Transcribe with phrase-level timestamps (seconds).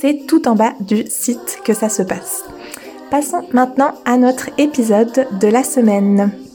[0.00, 2.44] c'est tout en bas du site que ça se passe.
[3.10, 6.45] Passons maintenant à notre épisode de la semaine.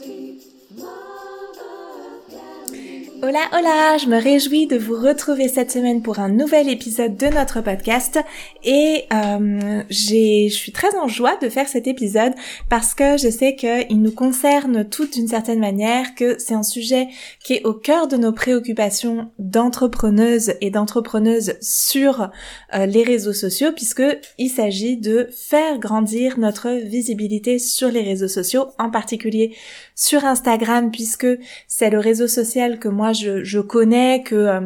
[3.24, 7.28] Hola hola, je me réjouis de vous retrouver cette semaine pour un nouvel épisode de
[7.28, 8.20] notre podcast.
[8.64, 12.34] Et euh, je suis très en joie de faire cet épisode
[12.68, 17.10] parce que je sais qu'il nous concerne toutes d'une certaine manière, que c'est un sujet
[17.44, 22.32] qui est au cœur de nos préoccupations d'entrepreneuses et d'entrepreneuses sur
[22.74, 24.04] euh, les réseaux sociaux puisque
[24.40, 29.56] il s'agit de faire grandir notre visibilité sur les réseaux sociaux, en particulier
[29.94, 31.28] sur Instagram puisque
[31.68, 34.62] c'est le réseau social que moi je, connais, que euh,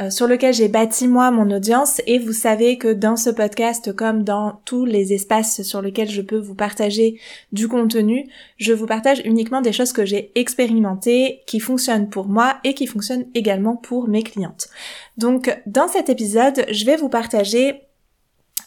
[0.00, 3.94] euh, sur lequel j'ai bâti moi mon audience et vous savez que dans ce podcast
[3.94, 7.20] comme dans tous les espaces sur lesquels je peux vous partager
[7.52, 12.56] du contenu, je vous partage uniquement des choses que j'ai expérimentées, qui fonctionnent pour moi
[12.64, 14.68] et qui fonctionnent également pour mes clientes.
[15.16, 17.82] Donc dans cet épisode, je vais vous partager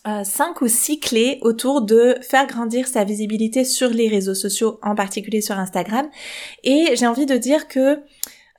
[0.07, 4.79] euh, cinq ou six clés autour de faire grandir sa visibilité sur les réseaux sociaux,
[4.81, 6.07] en particulier sur Instagram.
[6.63, 7.99] Et j'ai envie de dire que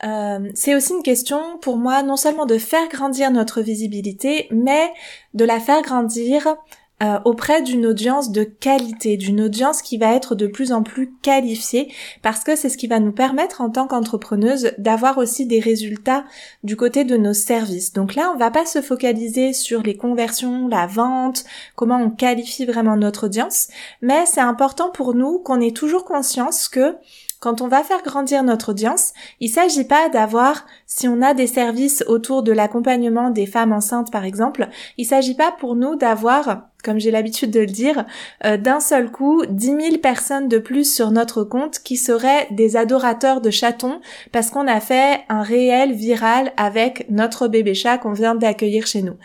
[0.04, 4.92] euh, c'est aussi une question pour moi non seulement de faire grandir notre visibilité, mais
[5.34, 6.56] de la faire grandir
[7.00, 11.12] euh, auprès d'une audience de qualité, d'une audience qui va être de plus en plus
[11.22, 11.92] qualifiée,
[12.22, 16.24] parce que c'est ce qui va nous permettre en tant qu'entrepreneuse d'avoir aussi des résultats
[16.64, 17.92] du côté de nos services.
[17.92, 21.44] Donc là, on va pas se focaliser sur les conversions, la vente,
[21.76, 23.68] comment on qualifie vraiment notre audience,
[24.02, 26.96] mais c'est important pour nous qu'on ait toujours conscience que
[27.40, 31.46] quand on va faire grandir notre audience, il s'agit pas d'avoir, si on a des
[31.46, 36.68] services autour de l'accompagnement des femmes enceintes par exemple, il s'agit pas pour nous d'avoir,
[36.82, 38.06] comme j'ai l'habitude de le dire,
[38.44, 42.76] euh, d'un seul coup 10 000 personnes de plus sur notre compte qui seraient des
[42.76, 44.00] adorateurs de chatons
[44.32, 49.02] parce qu'on a fait un réel viral avec notre bébé chat qu'on vient d'accueillir chez
[49.02, 49.16] nous.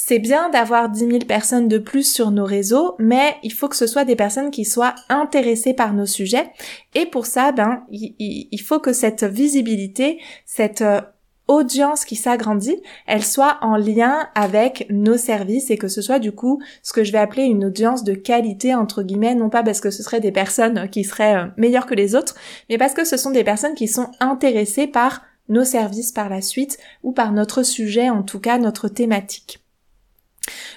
[0.00, 3.74] C'est bien d'avoir 10 000 personnes de plus sur nos réseaux, mais il faut que
[3.74, 6.52] ce soit des personnes qui soient intéressées par nos sujets.
[6.94, 11.00] Et pour ça, ben, il, faut que cette visibilité, cette euh,
[11.48, 16.30] audience qui s'agrandit, elle soit en lien avec nos services et que ce soit du
[16.30, 19.80] coup ce que je vais appeler une audience de qualité entre guillemets, non pas parce
[19.80, 22.36] que ce seraient des personnes qui seraient euh, meilleures que les autres,
[22.70, 26.40] mais parce que ce sont des personnes qui sont intéressées par nos services par la
[26.40, 29.58] suite ou par notre sujet, en tout cas notre thématique.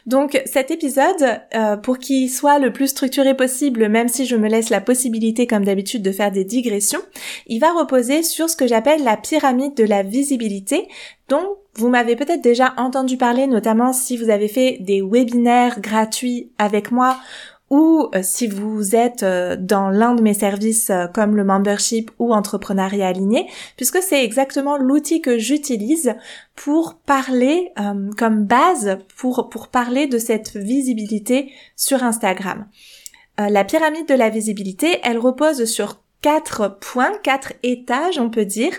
[0.06, 4.48] Donc cet épisode, euh, pour qu'il soit le plus structuré possible, même si je me
[4.48, 7.02] laisse la possibilité comme d'habitude de faire des digressions,
[7.48, 10.88] il va reposer sur ce que j'appelle la pyramide de la visibilité,
[11.30, 16.52] dont vous m'avez peut-être déjà entendu parler, notamment si vous avez fait des webinaires gratuits
[16.58, 17.18] avec moi
[17.72, 22.12] ou euh, si vous êtes euh, dans l'un de mes services euh, comme le membership
[22.20, 26.14] ou entrepreneuriat aligné, puisque c'est exactement l'outil que j'utilise
[26.56, 27.74] pour parler
[28.18, 32.68] comme base, pour, pour parler de cette visibilité sur Instagram.
[33.38, 38.74] la pyramide de la visibilité, elle repose sur quatre points, quatre étages, on peut dire.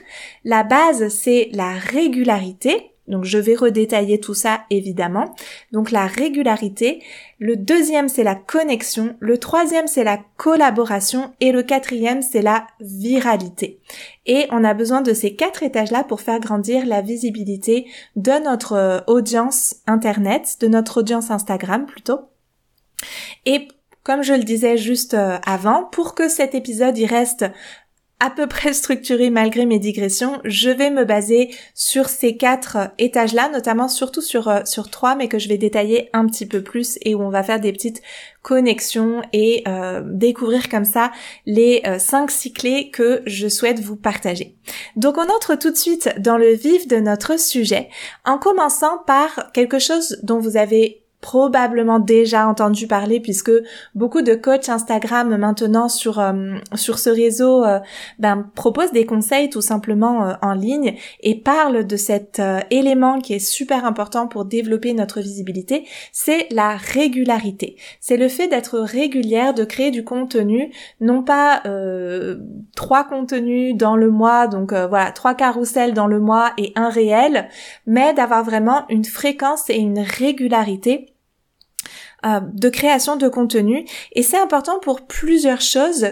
[0.44, 2.91] La base, c'est la régularité.
[3.08, 5.34] Donc je vais redétailler tout ça évidemment.
[5.72, 7.02] Donc la régularité.
[7.38, 9.16] Le deuxième c'est la connexion.
[9.20, 11.32] Le troisième c'est la collaboration.
[11.40, 13.80] Et le quatrième c'est la viralité.
[14.26, 17.86] Et on a besoin de ces quatre étages-là pour faire grandir la visibilité
[18.16, 22.20] de notre euh, audience Internet, de notre audience Instagram plutôt.
[23.46, 23.68] Et
[24.04, 27.44] comme je le disais juste euh, avant, pour que cet épisode y reste
[28.22, 33.48] à peu près structuré malgré mes digressions, je vais me baser sur ces quatre étages-là,
[33.48, 37.00] notamment surtout sur, euh, sur trois, mais que je vais détailler un petit peu plus
[37.02, 38.00] et où on va faire des petites
[38.40, 41.10] connexions et euh, découvrir comme ça
[41.46, 44.54] les euh, cinq six clés que je souhaite vous partager.
[44.94, 47.88] Donc on entre tout de suite dans le vif de notre sujet
[48.24, 53.52] en commençant par quelque chose dont vous avez probablement déjà entendu parler puisque
[53.94, 57.78] beaucoup de coachs Instagram maintenant sur euh, sur ce réseau euh,
[58.18, 63.34] ben proposent des conseils tout simplement euh, en ligne et parlent de cet élément qui
[63.34, 67.76] est super important pour développer notre visibilité, c'est la régularité.
[68.00, 71.62] C'est le fait d'être régulière, de créer du contenu, non pas
[72.74, 77.48] trois contenus dans le mois, donc voilà, trois carousels dans le mois et un réel,
[77.86, 81.11] mais d'avoir vraiment une fréquence et une régularité
[82.26, 86.06] euh, de création de contenu et c'est important pour plusieurs choses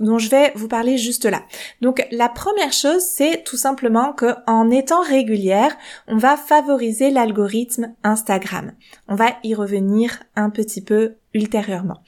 [0.00, 1.42] dont je vais vous parler juste là.
[1.80, 5.74] Donc la première chose, c'est tout simplement que en étant régulière,
[6.06, 8.72] on va favoriser l'algorithme Instagram.
[9.08, 12.02] On va y revenir un petit peu ultérieurement.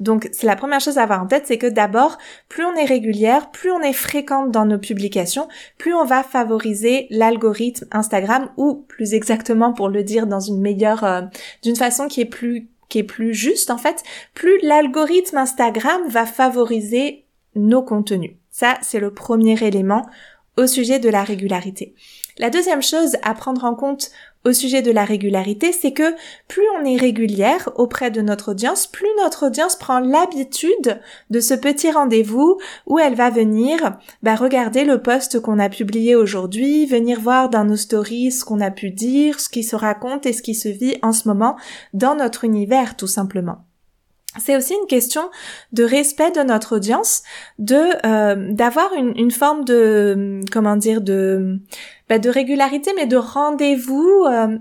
[0.00, 2.18] Donc c'est la première chose à avoir en tête, c'est que d'abord,
[2.48, 5.48] plus on est régulière, plus on est fréquente dans nos publications,
[5.78, 11.04] plus on va favoriser l'algorithme Instagram ou plus exactement pour le dire dans une meilleure,
[11.04, 11.22] euh,
[11.62, 14.02] d'une façon qui est plus qui est plus juste en fait,
[14.34, 18.36] plus l'algorithme Instagram va favoriser nos contenus.
[18.50, 20.06] Ça, c'est le premier élément
[20.56, 21.94] au sujet de la régularité.
[22.38, 24.10] La deuxième chose à prendre en compte
[24.44, 26.14] au sujet de la régularité, c'est que
[26.48, 31.00] plus on est régulière auprès de notre audience, plus notre audience prend l'habitude
[31.30, 36.14] de ce petit rendez-vous où elle va venir bah, regarder le post qu'on a publié
[36.14, 40.26] aujourd'hui, venir voir dans nos stories ce qu'on a pu dire, ce qui se raconte
[40.26, 41.56] et ce qui se vit en ce moment
[41.92, 43.64] dans notre univers tout simplement.
[44.38, 45.30] C'est aussi une question
[45.72, 47.22] de respect de notre audience,
[47.60, 51.60] de euh, d'avoir une, une, forme de comment dire de
[52.08, 54.58] bah, de régularité, mais de rendez-vous euh,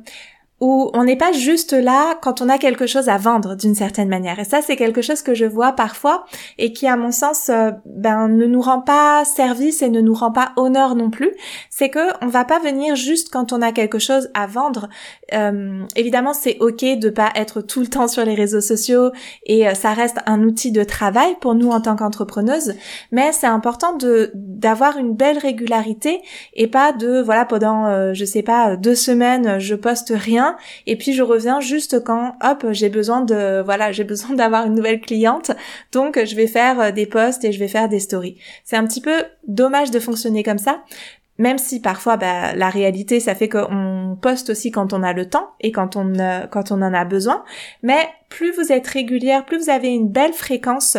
[0.64, 4.08] où on n'est pas juste là quand on a quelque chose à vendre d'une certaine
[4.08, 4.40] manière.
[4.40, 6.24] Et ça, c'est quelque chose que je vois parfois
[6.58, 10.14] et qui, à mon sens, euh, ben ne nous rend pas service et ne nous
[10.14, 11.34] rend pas honneur non plus.
[11.70, 14.88] C'est que on va pas venir juste quand on a quelque chose à vendre.
[15.34, 19.12] Euh, évidemment, c'est ok de pas être tout le temps sur les réseaux sociaux
[19.46, 22.76] et euh, ça reste un outil de travail pour nous en tant qu'entrepreneuse.
[23.12, 26.22] Mais c'est important de d'avoir une belle régularité
[26.54, 30.53] et pas de voilà pendant je sais pas deux semaines je poste rien
[30.88, 34.76] et puis je reviens juste quand hop j'ai besoin de voilà j'ai besoin d'avoir une
[34.76, 35.52] nouvelle cliente.
[35.92, 38.38] Donc je vais faire euh, des posts et je vais faire des stories.
[38.64, 40.84] C'est un petit peu dommage de fonctionner comme ça
[41.40, 45.28] même si parfois bah, la réalité ça fait qu'on poste aussi quand on a le
[45.30, 47.44] temps et quand on euh, quand on en a besoin.
[47.82, 50.98] Mais plus vous êtes régulière plus vous avez une belle fréquence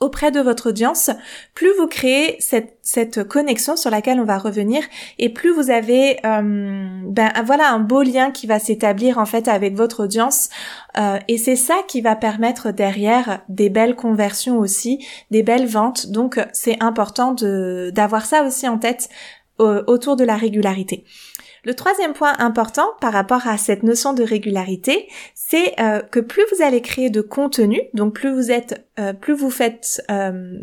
[0.00, 1.10] auprès de votre audience,
[1.54, 4.82] plus vous créez cette, cette connexion sur laquelle on va revenir
[5.18, 9.48] et plus vous avez euh, ben voilà un beau lien qui va s'établir en fait
[9.48, 10.50] avec votre audience
[10.98, 16.08] euh, et c'est ça qui va permettre derrière des belles conversions aussi, des belles ventes.
[16.08, 19.08] Donc c'est important d'avoir ça aussi en tête
[19.60, 21.04] euh, autour de la régularité.
[21.64, 26.44] Le troisième point important par rapport à cette notion de régularité, c'est euh, que plus
[26.52, 30.58] vous allez créer de contenu, donc plus vous êtes, euh, plus vous faites euh,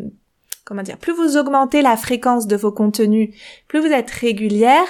[0.66, 3.30] comment dire, plus vous augmentez la fréquence de vos contenus,
[3.68, 4.84] plus vous êtes régulière,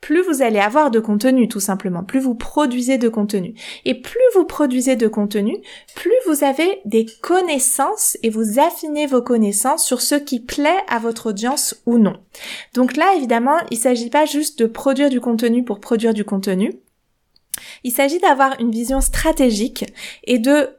[0.00, 3.54] plus vous allez avoir de contenu tout simplement, plus vous produisez de contenu.
[3.84, 5.56] Et plus vous produisez de contenu,
[5.94, 10.98] plus vous avez des connaissances et vous affinez vos connaissances sur ce qui plaît à
[10.98, 12.16] votre audience ou non.
[12.74, 16.24] Donc là, évidemment, il ne s'agit pas juste de produire du contenu pour produire du
[16.24, 16.74] contenu.
[17.84, 19.84] Il s'agit d'avoir une vision stratégique
[20.24, 20.70] et de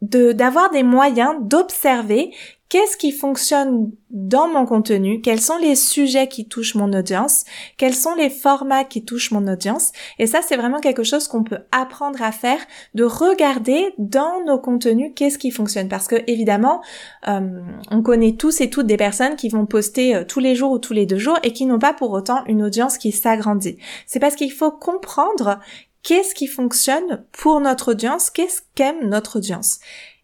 [0.00, 2.32] d'avoir des moyens d'observer
[2.68, 5.22] Qu'est-ce qui fonctionne dans mon contenu?
[5.22, 7.44] Quels sont les sujets qui touchent mon audience?
[7.78, 9.92] Quels sont les formats qui touchent mon audience?
[10.18, 12.58] Et ça, c'est vraiment quelque chose qu'on peut apprendre à faire,
[12.94, 15.88] de regarder dans nos contenus qu'est-ce qui fonctionne.
[15.88, 16.82] Parce que évidemment,
[17.26, 20.72] euh, on connaît tous et toutes des personnes qui vont poster euh, tous les jours
[20.72, 23.78] ou tous les deux jours et qui n'ont pas pour autant une audience qui s'agrandit.
[24.06, 25.58] C'est parce qu'il faut comprendre
[26.02, 29.80] qu'est-ce qui fonctionne pour notre audience, qu'est-ce qu'aime notre audience.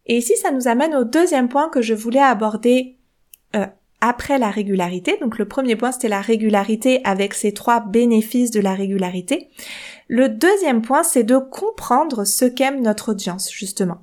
[0.06, 2.96] Et ici, ça nous amène au deuxième point que je voulais aborder
[3.56, 3.66] euh,
[4.00, 5.16] après la régularité.
[5.20, 9.48] Donc le premier point, c'était la régularité avec ces trois bénéfices de la régularité.
[10.08, 14.02] Le deuxième point, c'est de comprendre ce qu'aime notre audience, justement.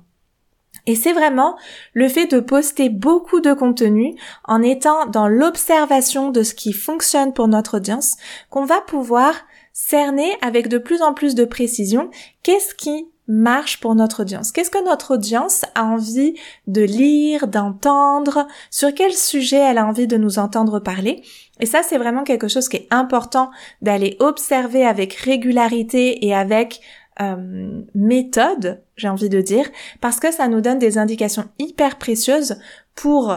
[0.86, 1.56] Et c'est vraiment
[1.92, 7.32] le fait de poster beaucoup de contenu en étant dans l'observation de ce qui fonctionne
[7.32, 8.16] pour notre audience
[8.50, 9.34] qu'on va pouvoir
[9.72, 12.10] cerner avec de plus en plus de précision
[12.42, 14.52] qu'est-ce qui marche pour notre audience.
[14.52, 16.34] Qu'est-ce que notre audience a envie
[16.66, 18.46] de lire, d'entendre?
[18.70, 21.22] Sur quel sujet elle a envie de nous entendre parler?
[21.58, 26.80] Et ça, c'est vraiment quelque chose qui est important d'aller observer avec régularité et avec
[27.20, 29.68] euh, méthode, j'ai envie de dire,
[30.00, 32.56] parce que ça nous donne des indications hyper précieuses
[32.94, 33.36] pour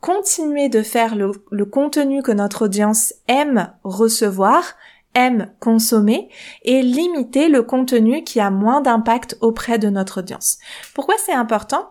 [0.00, 4.74] continuer de faire le, le contenu que notre audience aime recevoir
[5.14, 6.28] aime consommer
[6.62, 10.58] et limiter le contenu qui a moins d'impact auprès de notre audience.
[10.94, 11.90] Pourquoi c'est important?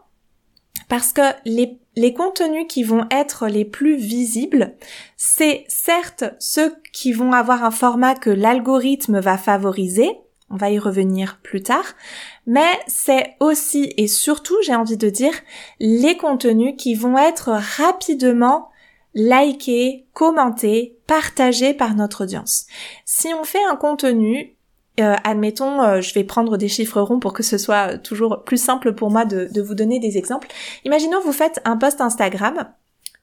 [0.89, 4.75] Parce que les, contenus qui vont être les plus visibles,
[5.17, 10.09] c'est certes ceux qui vont avoir un format que l'algorithme va favoriser,
[10.49, 11.95] on va y revenir plus tard,
[12.45, 15.33] mais c'est aussi et surtout, j'ai envie de dire,
[15.79, 18.69] les contenus qui vont être rapidement
[19.17, 22.67] likés, commentés, partagés par notre audience.
[23.03, 24.55] Si on fait un contenu,
[24.99, 28.61] euh, admettons, euh, je vais prendre des chiffres ronds pour que ce soit toujours plus
[28.61, 30.47] simple pour moi de, de vous donner des exemples.
[30.85, 32.71] Imaginons vous faites un post Instagram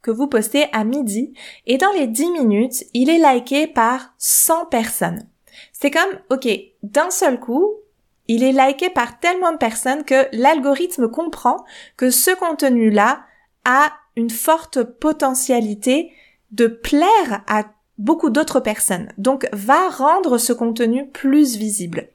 [0.03, 1.33] que vous postez à midi
[1.67, 5.29] et dans les 10 minutes, il est liké par 100 personnes.
[5.73, 6.49] C'est comme, ok,
[6.83, 7.73] d'un seul coup,
[8.27, 11.65] il est liké par tellement de personnes que l'algorithme comprend
[11.97, 13.25] que ce contenu-là
[13.65, 16.13] a une forte potentialité
[16.53, 17.65] de plaire à
[17.99, 19.09] beaucoup d'autres personnes.
[19.19, 22.09] Donc va rendre ce contenu plus visible.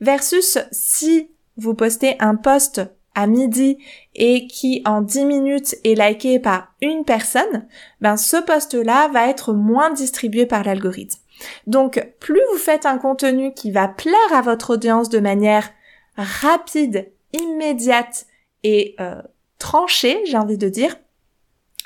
[0.00, 2.82] Versus si vous postez un post
[3.14, 3.78] à midi
[4.14, 7.66] et qui en 10 minutes est liké par une personne,
[8.00, 11.20] ben ce post-là va être moins distribué par l'algorithme.
[11.66, 15.70] Donc, plus vous faites un contenu qui va plaire à votre audience de manière
[16.16, 18.26] rapide, immédiate
[18.62, 19.20] et euh,
[19.58, 20.96] tranchée, j'ai envie de dire,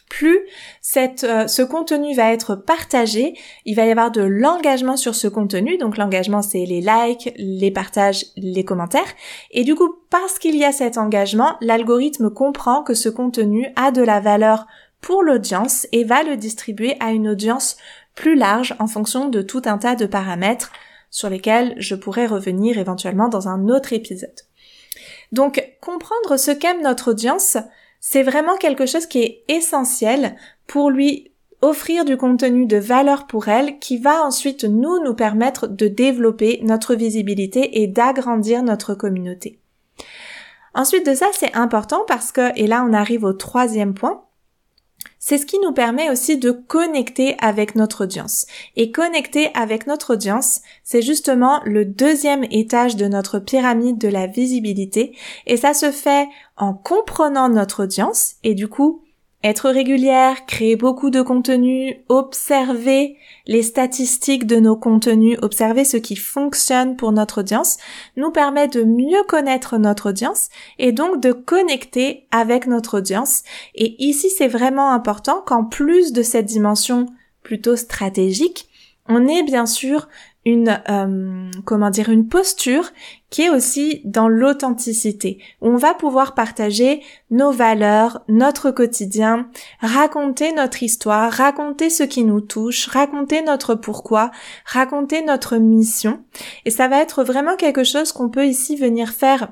[0.08, 0.40] plus
[0.96, 3.34] euh, ce contenu va être partagé,
[3.64, 5.78] il va y avoir de l'engagement sur ce contenu.
[5.78, 9.14] Donc l'engagement, c'est les likes, les partages, les commentaires.
[9.50, 13.90] Et du coup, parce qu'il y a cet engagement, l'algorithme comprend que ce contenu a
[13.90, 14.66] de la valeur
[15.00, 17.76] pour l'audience et va le distribuer à une audience
[18.14, 20.72] plus large en fonction de tout un tas de paramètres
[21.10, 24.40] sur lesquels je pourrais revenir éventuellement dans un autre épisode.
[25.32, 27.58] Donc comprendre ce qu'aime notre audience,
[28.00, 30.36] c'est vraiment quelque chose qui est essentiel
[30.66, 35.66] pour lui offrir du contenu de valeur pour elle qui va ensuite nous nous permettre
[35.66, 39.58] de développer notre visibilité et d'agrandir notre communauté.
[40.74, 44.22] Ensuite de ça, c'est important parce que, et là on arrive au troisième point,
[45.18, 48.46] c'est ce qui nous permet aussi de connecter avec notre audience.
[48.76, 54.26] Et connecter avec notre audience, c'est justement le deuxième étage de notre pyramide de la
[54.26, 55.16] visibilité.
[55.46, 59.02] Et ça se fait en comprenant notre audience et du coup
[59.44, 63.16] être régulière, créer beaucoup de contenu, observer
[63.46, 67.78] les statistiques de nos contenus, observer ce qui fonctionne pour notre audience,
[68.16, 73.44] nous permet de mieux connaître notre audience et donc de connecter avec notre audience.
[73.76, 77.06] Et ici, c'est vraiment important qu'en plus de cette dimension
[77.42, 78.68] plutôt stratégique,
[79.08, 80.08] on ait bien sûr
[80.44, 82.90] une euh, comment dire une posture
[83.30, 90.82] qui est aussi dans l'authenticité on va pouvoir partager nos valeurs, notre quotidien, raconter notre
[90.82, 94.30] histoire, raconter ce qui nous touche, raconter notre pourquoi,
[94.64, 96.24] raconter notre mission
[96.64, 99.48] et ça va être vraiment quelque chose qu'on peut ici venir faire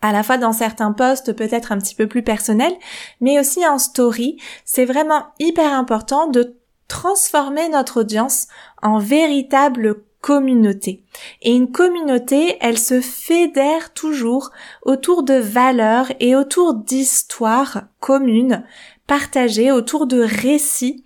[0.00, 2.74] à la fois dans certains posts peut-être un petit peu plus personnels,
[3.20, 4.38] mais aussi en story.
[4.64, 6.57] C'est vraiment hyper important de
[6.88, 8.48] transformer notre audience
[8.82, 11.04] en véritable communauté.
[11.42, 14.50] Et une communauté, elle se fédère toujours
[14.82, 18.64] autour de valeurs et autour d'histoires communes,
[19.06, 21.04] partagées autour de récits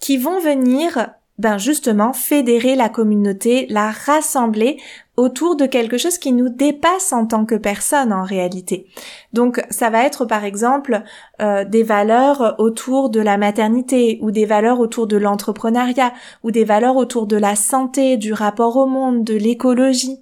[0.00, 4.78] qui vont venir ben justement fédérer la communauté, la rassembler
[5.16, 8.86] autour de quelque chose qui nous dépasse en tant que personne en réalité.
[9.32, 11.02] Donc ça va être par exemple
[11.40, 16.12] euh, des valeurs autour de la maternité ou des valeurs autour de l'entrepreneuriat
[16.44, 20.20] ou des valeurs autour de la santé, du rapport au monde, de l'écologie.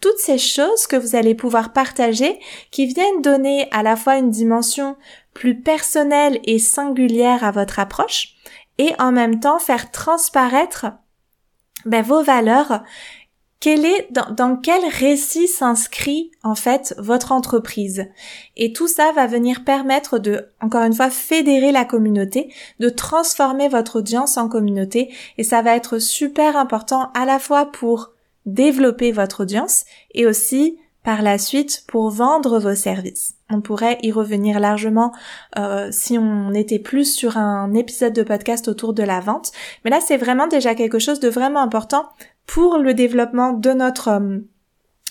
[0.00, 2.40] Toutes ces choses que vous allez pouvoir partager
[2.72, 4.96] qui viennent donner à la fois une dimension
[5.34, 8.34] plus personnelle et singulière à votre approche
[8.78, 10.86] et en même temps faire transparaître
[11.84, 12.82] ben, vos valeurs
[13.62, 18.06] quel est, dans, quel récit s'inscrit en fait votre entreprise?
[18.56, 23.68] Et tout ça va venir permettre de, encore une fois, fédérer la communauté, de transformer
[23.68, 25.14] votre audience en communauté.
[25.38, 28.10] Et ça va être super important à la fois pour
[28.46, 33.34] développer votre audience et aussi par la suite pour vendre vos services.
[33.50, 35.12] On pourrait y revenir largement
[35.58, 39.52] euh, si on était plus sur un épisode de podcast autour de la vente.
[39.84, 42.08] Mais là, c'est vraiment déjà quelque chose de vraiment important
[42.46, 44.38] pour le développement de notre euh,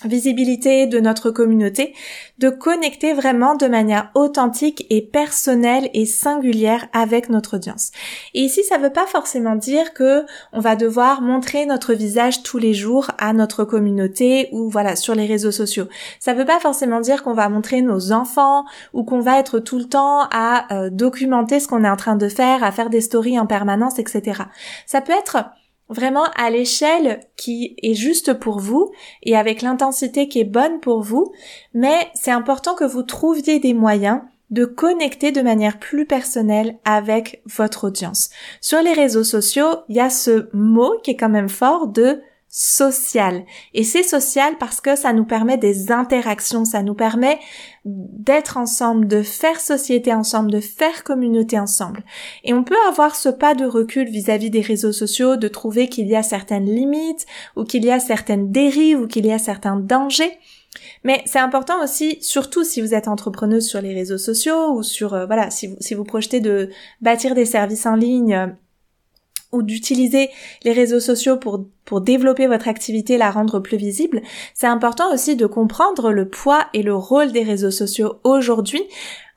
[0.06, 1.94] visibilité de notre communauté,
[2.38, 7.92] de connecter vraiment de manière authentique et personnelle et singulière avec notre audience.
[8.34, 12.42] Et ici, ça ne veut pas forcément dire que on va devoir montrer notre visage
[12.42, 15.86] tous les jours à notre communauté ou voilà sur les réseaux sociaux.
[16.20, 19.58] Ça ne veut pas forcément dire qu'on va montrer nos enfants ou qu'on va être
[19.58, 22.90] tout le temps à euh, documenter ce qu'on est en train de faire, à faire
[22.90, 24.42] des stories en permanence, etc.
[24.86, 25.44] Ça peut être
[25.92, 28.90] vraiment à l'échelle qui est juste pour vous
[29.22, 31.32] et avec l'intensité qui est bonne pour vous,
[31.74, 34.20] mais c'est important que vous trouviez des moyens
[34.50, 38.28] de connecter de manière plus personnelle avec votre audience.
[38.60, 42.20] Sur les réseaux sociaux, il y a ce mot qui est quand même fort de
[42.54, 43.46] social.
[43.72, 47.38] Et c'est social parce que ça nous permet des interactions, ça nous permet
[47.86, 52.04] d'être ensemble, de faire société ensemble, de faire communauté ensemble.
[52.44, 56.06] Et on peut avoir ce pas de recul vis-à-vis des réseaux sociaux, de trouver qu'il
[56.08, 57.24] y a certaines limites,
[57.56, 60.38] ou qu'il y a certaines dérives, ou qu'il y a certains dangers.
[61.04, 65.14] Mais c'est important aussi, surtout si vous êtes entrepreneuse sur les réseaux sociaux ou sur,
[65.14, 68.46] euh, voilà, si vous, si vous projetez de bâtir des services en ligne euh,
[69.52, 70.30] ou d'utiliser
[70.64, 74.22] les réseaux sociaux pour, pour développer votre activité, la rendre plus visible,
[74.54, 78.82] c'est important aussi de comprendre le poids et le rôle des réseaux sociaux aujourd'hui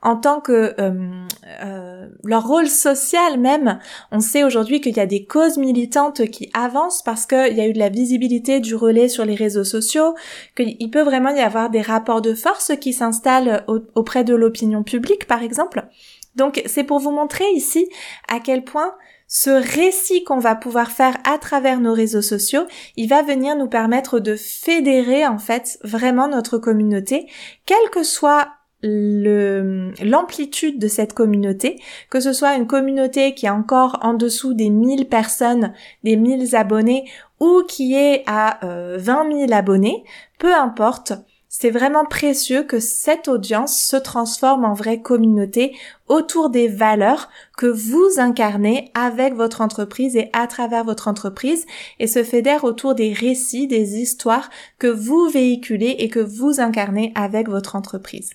[0.02, 1.24] en tant que euh,
[1.64, 3.80] euh, leur rôle social même.
[4.12, 7.66] On sait aujourd'hui qu'il y a des causes militantes qui avancent parce qu'il y a
[7.66, 10.14] eu de la visibilité du relais sur les réseaux sociaux,
[10.54, 15.26] qu'il peut vraiment y avoir des rapports de force qui s'installent auprès de l'opinion publique,
[15.26, 15.84] par exemple.
[16.36, 17.88] Donc c'est pour vous montrer ici
[18.28, 18.92] à quel point
[19.28, 22.66] ce récit qu'on va pouvoir faire à travers nos réseaux sociaux,
[22.96, 27.26] il va venir nous permettre de fédérer en fait vraiment notre communauté,
[27.64, 28.48] quelle que soit
[28.82, 31.80] l'amplitude de cette communauté,
[32.10, 35.72] que ce soit une communauté qui est encore en dessous des 1000 personnes,
[36.04, 37.08] des 1000 abonnés,
[37.40, 38.98] ou qui est à 20 euh,
[39.46, 40.04] 000 abonnés,
[40.38, 41.14] peu importe,
[41.58, 45.74] c'est vraiment précieux que cette audience se transforme en vraie communauté
[46.06, 51.64] autour des valeurs que vous incarnez avec votre entreprise et à travers votre entreprise
[51.98, 57.10] et se fédère autour des récits, des histoires que vous véhiculez et que vous incarnez
[57.14, 58.32] avec votre entreprise.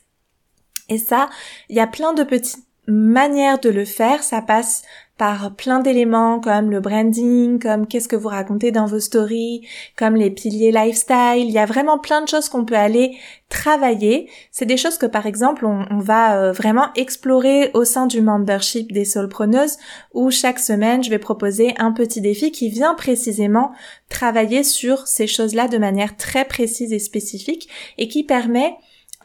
[0.90, 1.30] Et ça,
[1.70, 4.24] il y a plein de petites manières de le faire.
[4.24, 4.84] Ça passe
[5.22, 9.62] par plein d'éléments comme le branding, comme qu'est-ce que vous racontez dans vos stories,
[9.96, 11.46] comme les piliers lifestyle.
[11.46, 13.16] Il y a vraiment plein de choses qu'on peut aller
[13.48, 14.32] travailler.
[14.52, 18.92] C'est des choses que par exemple on, va euh, vraiment explorer au sein du membership
[18.92, 19.78] des solopreneuses
[20.16, 23.74] où chaque semaine je vais proposer un petit défi qui vient précisément
[24.10, 28.74] travailler sur ces choses-là de manière très précise et spécifique et qui permet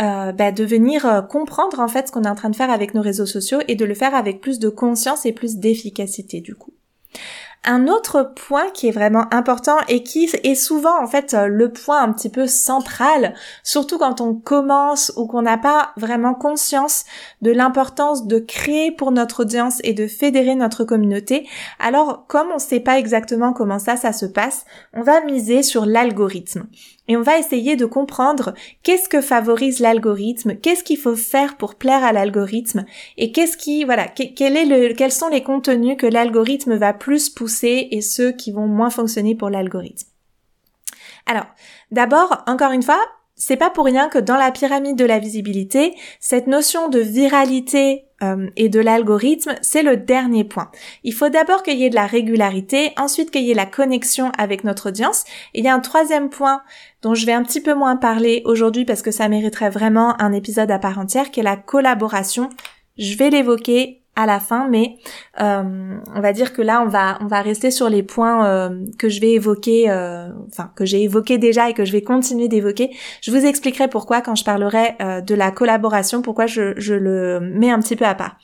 [0.03, 2.71] euh, bah, de venir euh, comprendre en fait ce qu'on est en train de faire
[2.71, 6.41] avec nos réseaux sociaux et de le faire avec plus de conscience et plus d'efficacité
[6.41, 6.73] du coup.
[7.65, 11.73] Un autre point qui est vraiment important et qui est souvent en fait euh, le
[11.73, 17.05] point un petit peu central, surtout quand on commence ou qu'on n'a pas vraiment conscience
[17.43, 21.49] de l'importance de créer pour notre audience et de fédérer notre communauté.
[21.81, 25.63] Alors comme on ne sait pas exactement comment ça ça se passe, on va miser
[25.63, 26.67] sur l'algorithme
[27.09, 31.77] et on va essayer de comprendre qu'est-ce que favorise l'algorithme, qu'est-ce qu'il faut faire pour
[31.77, 32.85] plaire à l'algorithme
[33.17, 38.33] et qu'est-ce qui, voilà, quels sont les contenus que l'algorithme va plus pousser et ceux
[38.33, 40.09] qui vont moins fonctionner pour l'algorithme.
[41.27, 41.47] Alors,
[41.91, 43.01] d'abord, encore une fois,
[43.35, 48.06] c'est pas pour rien que dans la pyramide de la visibilité, cette notion de viralité
[48.23, 50.71] euh, et de l'algorithme, c'est le dernier point.
[51.05, 54.33] Il faut d'abord qu'il y ait de la régularité, ensuite qu'il y ait la connexion
[54.39, 55.25] avec notre audience.
[55.53, 56.63] Et il y a un troisième point
[57.03, 60.33] dont je vais un petit peu moins parler aujourd'hui parce que ça mériterait vraiment un
[60.33, 62.49] épisode à part entière, qui est la collaboration.
[62.97, 64.97] Je vais l'évoquer à la fin, mais
[65.41, 68.85] euh, on va dire que là on va on va rester sur les points euh,
[68.99, 72.49] que je vais évoquer, euh, enfin que j'ai évoqué déjà et que je vais continuer
[72.49, 72.91] d'évoquer.
[73.21, 77.71] Je vous expliquerai pourquoi quand je parlerai de la collaboration, pourquoi je, je le mets
[77.71, 78.37] un petit peu à part.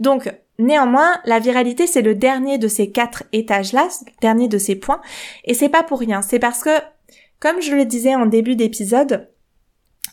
[0.00, 3.88] Donc Néanmoins, la viralité, c'est le dernier de ces quatre étages-là,
[4.22, 5.02] dernier de ces points,
[5.44, 6.22] et c'est pas pour rien.
[6.22, 6.70] C'est parce que,
[7.40, 9.28] comme je le disais en début d'épisode,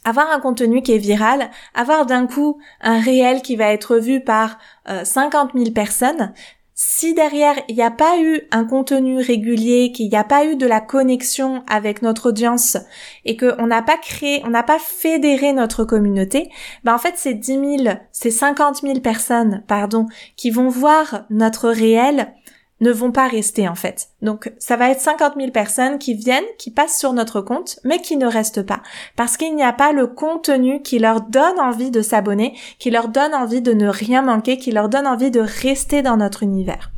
[0.06, 4.22] avoir un contenu qui est viral, avoir d'un coup un réel qui va être vu
[4.22, 4.58] par
[5.04, 6.34] 50 euh, 000 personnes,
[6.76, 10.56] si derrière il n'y a pas eu un contenu régulier, qu'il n'y a pas eu
[10.56, 12.78] de la connexion avec notre audience
[13.26, 16.50] et qu'on n'a pas créé, on n'a pas fédéré notre communauté,
[16.84, 21.70] ben en fait c'est 10 000, c'est 50 000 personnes, pardon, qui vont voir notre
[21.70, 22.34] réel
[22.82, 24.10] ne vont pas rester en fait.
[24.22, 28.02] Donc ça va être 50 000 personnes qui viennent, qui passent sur notre compte, mais
[28.02, 28.82] qui ne restent pas.
[29.16, 33.08] Parce qu'il n'y a pas le contenu qui leur donne envie de s'abonner, qui leur
[33.08, 36.92] donne envie de ne rien manquer, qui leur donne envie de rester dans notre univers.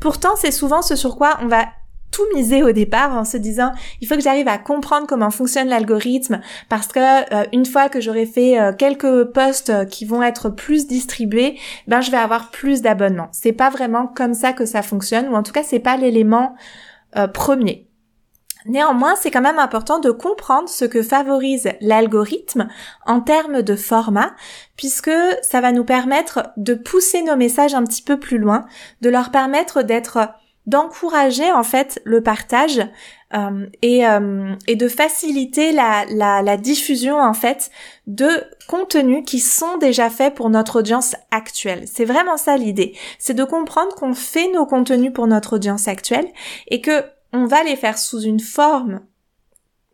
[0.00, 1.66] Pourtant, c'est souvent ce sur quoi on va
[2.10, 5.68] tout miser au départ en se disant il faut que j'arrive à comprendre comment fonctionne
[5.68, 6.98] l'algorithme parce que
[7.34, 12.00] euh, une fois que j'aurai fait euh, quelques posts qui vont être plus distribués, ben
[12.00, 13.28] je vais avoir plus d'abonnements.
[13.32, 16.54] C'est pas vraiment comme ça que ça fonctionne ou en tout cas c'est pas l'élément
[17.16, 17.88] euh, premier.
[18.66, 22.68] Néanmoins, c'est quand même important de comprendre ce que favorise l'algorithme
[23.06, 24.32] en termes de format,
[24.76, 25.10] puisque
[25.42, 28.66] ça va nous permettre de pousser nos messages un petit peu plus loin,
[29.00, 30.28] de leur permettre d'être
[30.68, 32.86] d'encourager en fait le partage
[33.34, 37.70] euh, et, euh, et de faciliter la, diffusion en fait
[38.06, 38.28] de
[38.68, 41.84] contenus qui sont déjà faits pour notre audience actuelle.
[41.86, 42.94] C'est vraiment ça l'idée.
[43.18, 46.28] C'est de comprendre qu'on fait nos contenus pour notre audience actuelle
[46.68, 47.02] et que
[47.32, 49.00] on va les faire sous une forme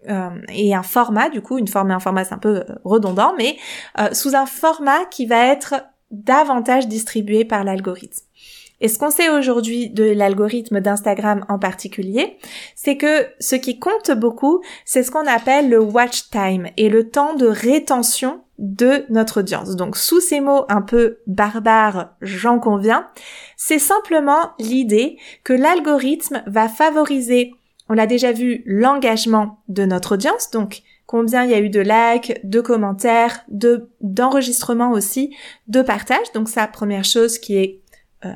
[0.09, 3.33] euh, et un format, du coup, une forme et un format c'est un peu redondant,
[3.39, 3.57] mais
[4.13, 5.75] sous un format qui va être
[6.11, 8.25] davantage distribué par l'algorithme.
[8.85, 12.37] Et ce qu'on sait aujourd'hui de l'algorithme d'Instagram en particulier,
[12.75, 17.09] c'est que ce qui compte beaucoup, c'est ce qu'on appelle le watch time et le
[17.09, 19.75] temps de rétention de notre audience.
[19.77, 23.09] Donc sous ces mots un peu barbares, j'en conviens,
[23.57, 27.55] c'est simplement l'idée que l'algorithme va favoriser,
[27.89, 31.81] on l'a déjà vu, l'engagement de notre audience, donc combien il y a eu de
[31.81, 35.35] likes, de commentaires, de d'enregistrements aussi,
[35.69, 36.33] de partages.
[36.35, 37.81] Donc ça, première chose qui est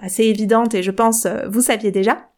[0.02, 2.28] assez évidente et je pense euh, vous saviez déjà.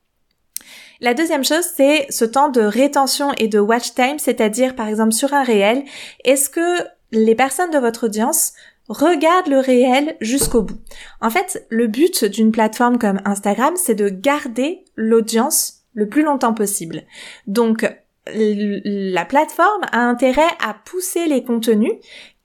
[1.01, 5.13] La deuxième chose, c'est ce temps de rétention et de watch time, c'est-à-dire par exemple
[5.13, 5.85] sur un réel,
[6.25, 8.53] est-ce que les personnes de votre audience
[8.89, 10.79] regardent le réel jusqu'au bout?
[11.23, 16.55] En fait, le but d'une plateforme comme Instagram, c'est de garder l'audience le plus longtemps
[16.55, 17.03] possible.
[17.47, 17.91] Donc,
[18.27, 21.95] la plateforme a intérêt à pousser les contenus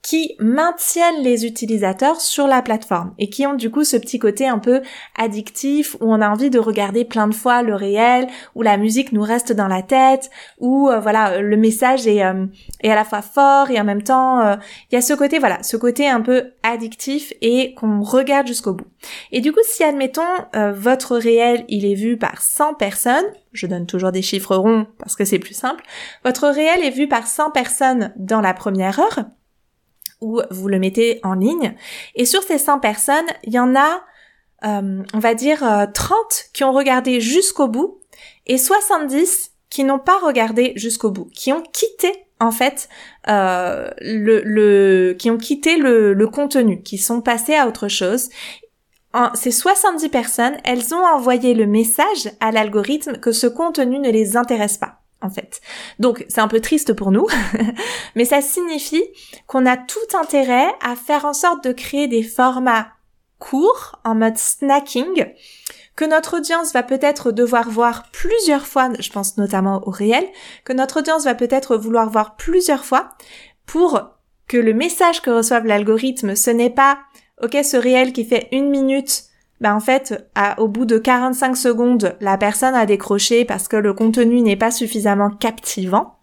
[0.05, 4.47] qui maintiennent les utilisateurs sur la plateforme et qui ont du coup ce petit côté
[4.47, 4.83] un peu
[5.17, 9.13] addictif où on a envie de regarder plein de fois le réel, où la musique
[9.13, 12.45] nous reste dans la tête, où euh, voilà le message est, euh,
[12.83, 14.55] est à la fois fort et en même temps euh,
[14.91, 18.73] il y a ce côté voilà ce côté un peu addictif et qu'on regarde jusqu'au
[18.73, 18.87] bout.
[19.31, 20.21] Et du coup si admettons
[20.75, 25.15] votre réel il est vu par 100 personnes, je donne toujours des chiffres ronds parce
[25.15, 25.83] que c'est plus simple,
[26.23, 29.25] votre réel est vu par 100 personnes dans la première heure
[30.25, 31.75] ou vous le mettez en ligne.
[32.15, 34.01] Et sur ces 100 personnes, il y en a,
[34.65, 35.85] euh, on va dire, 30 euh,
[36.51, 37.99] qui ont regardé jusqu'au bout
[38.47, 42.89] et 70 qui n'ont pas regardé jusqu'au bout, qui ont quitté en fait
[43.27, 48.29] euh, le, qui ont quitté le, le contenu, qui sont passés à autre chose
[49.33, 54.35] ces 70 personnes, elles ont envoyé le message à l'algorithme que ce contenu ne les
[54.35, 55.61] intéresse pas en fait.
[55.99, 57.27] Donc c'est un peu triste pour nous,
[58.15, 59.03] mais ça signifie
[59.47, 62.87] qu'on a tout intérêt à faire en sorte de créer des formats
[63.39, 65.25] courts en mode snacking
[65.95, 70.27] que notre audience va peut-être devoir voir plusieurs fois, je pense notamment au réel,
[70.65, 73.11] que notre audience va peut-être vouloir voir plusieurs fois
[73.65, 74.01] pour
[74.47, 76.99] que le message que reçoive l'algorithme, ce n'est pas
[77.41, 79.23] OK, ce réel qui fait une minute
[79.61, 83.93] bah en fait, au bout de 45 secondes, la personne a décroché parce que le
[83.93, 86.15] contenu n'est pas suffisamment captivant.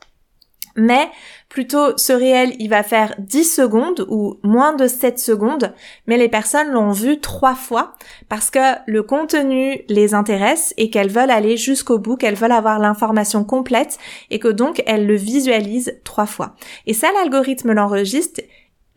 [0.75, 1.09] Mais
[1.49, 5.75] plutôt ce réel, il va faire 10 secondes ou moins de 7 secondes,
[6.07, 7.92] mais les personnes l'ont vu trois fois
[8.31, 12.79] parce que le contenu les intéresse et qu'elles veulent aller jusqu'au bout, qu'elles veulent avoir
[12.79, 13.99] l'information complète
[14.31, 16.55] et que donc elles le visualisent trois fois.
[16.87, 18.40] Et ça, l'algorithme l'enregistre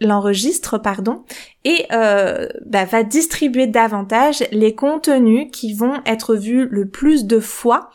[0.01, 1.23] l'enregistre pardon
[1.63, 7.39] et euh, bah, va distribuer davantage les contenus qui vont être vus le plus de
[7.39, 7.89] fois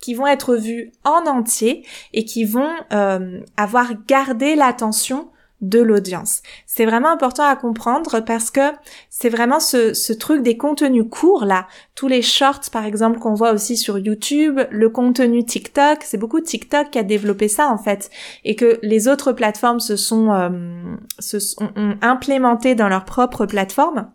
[0.00, 6.42] qui vont être vus en entier et qui vont euh, avoir gardé l'attention de l'audience.
[6.66, 8.72] C'est vraiment important à comprendre parce que
[9.08, 13.34] c'est vraiment ce, ce, truc des contenus courts là, tous les shorts par exemple qu'on
[13.34, 17.78] voit aussi sur YouTube, le contenu TikTok, c'est beaucoup TikTok qui a développé ça en
[17.78, 18.10] fait
[18.44, 20.50] et que les autres plateformes se sont, euh,
[21.18, 24.10] se sont ont implémenté dans leur propre plateforme.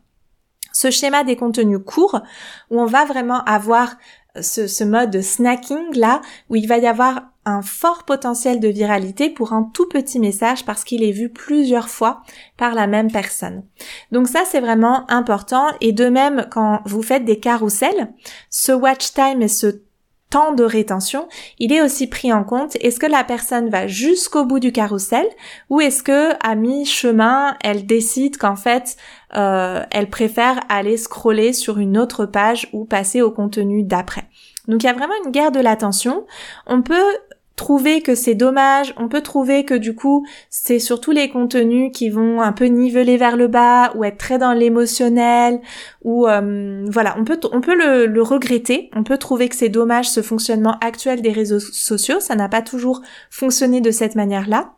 [0.71, 2.21] Ce schéma des contenus courts
[2.69, 3.95] où on va vraiment avoir
[4.39, 8.67] ce, ce mode de snacking là où il va y avoir un fort potentiel de
[8.67, 12.21] viralité pour un tout petit message parce qu'il est vu plusieurs fois
[12.57, 13.63] par la même personne.
[14.11, 18.13] Donc ça c'est vraiment important et de même quand vous faites des carousels,
[18.49, 19.81] ce watch time et ce
[20.29, 22.75] temps de rétention, il est aussi pris en compte.
[22.81, 25.25] Est-ce que la personne va jusqu'au bout du carrousel
[25.69, 28.95] ou est-ce que à mi-chemin, elle décide qu'en fait,
[29.35, 34.27] euh, elle préfère aller scroller sur une autre page ou passer au contenu d'après?
[34.67, 36.25] Donc il y a vraiment une guerre de l'attention.
[36.67, 37.17] On peut
[37.59, 42.09] trouver que c'est dommage, on peut trouver que du coup c'est surtout les contenus qui
[42.09, 45.59] vont un peu niveler vers le bas ou être très dans l'émotionnel
[46.01, 47.15] ou euh, voilà.
[47.19, 50.77] On peut on peut le, le, regretter, on peut trouver que c'est dommage ce fonctionnement
[50.79, 54.71] actuel des réseaux sociaux, ça n'a pas toujours fonctionné de cette manière-là.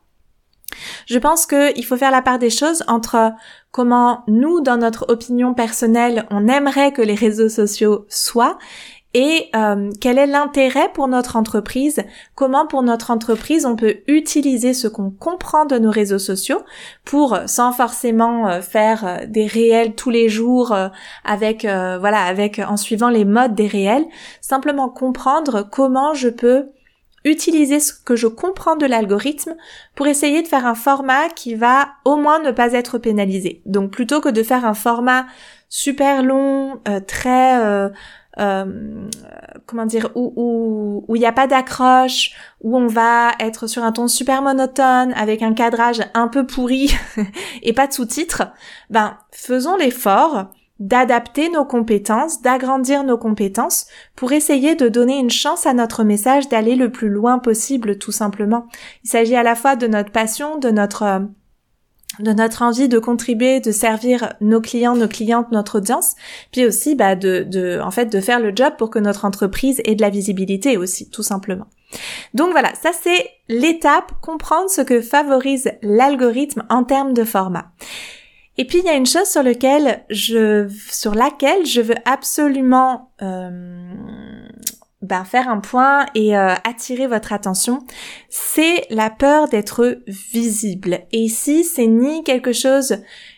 [1.06, 3.34] Je pense qu'il faut faire la part des choses entre
[3.72, 8.58] comment nous, dans notre opinion personnelle, on aimerait que les réseaux sociaux soient
[9.14, 12.04] et euh, quel est l'intérêt pour notre entreprise,
[12.36, 16.62] comment pour notre entreprise on peut utiliser ce qu'on comprend de nos réseaux sociaux
[17.06, 20.76] pour, sans forcément euh, faire des réels tous les jours
[21.26, 24.06] avec, voilà, avec en suivant les modes des réels,
[24.40, 26.70] simplement comprendre comment je peux
[27.24, 29.56] utiliser ce que je comprends de l'algorithme
[29.96, 33.62] pour essayer de faire un format qui va au moins ne pas être pénalisé.
[33.66, 35.26] Donc plutôt que de faire un format
[35.70, 37.90] super long, euh, très euh,
[38.40, 39.08] euh,
[39.66, 43.92] comment dire où où il n'y a pas d'accroche, où on va être sur un
[43.92, 46.94] ton super monotone avec un cadrage un peu pourri
[47.62, 48.44] et pas de sous-titres,
[48.90, 55.68] ben faisons l'effort d'adapter nos compétences, d'agrandir nos compétences pour essayer de donner une chance
[55.68, 58.66] à notre message d'aller le plus loin possible tout simplement.
[59.04, 61.20] Il s'agit à la fois de notre passion, de notre euh,
[62.20, 66.16] de notre envie de contribuer, de servir nos clients, nos clientes, notre audience,
[66.52, 69.82] puis aussi bah, de, de, en fait, de faire le job pour que notre entreprise
[69.86, 71.68] ait de la visibilité aussi, tout simplement.
[72.34, 77.72] Donc voilà, ça c'est l'étape, comprendre ce que favorise l'algorithme en termes de format.
[78.58, 83.12] Et puis il y a une chose sur laquelle je, sur laquelle je veux absolument
[83.22, 83.50] euh,
[85.02, 87.80] ben, faire un point et euh, attirer votre attention,
[88.30, 91.02] c'est la peur d'être visible.
[91.12, 92.98] Et ici, c'est ni quelque chose